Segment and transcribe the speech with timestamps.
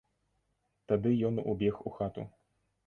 [0.91, 2.21] Тады ён убег у хату.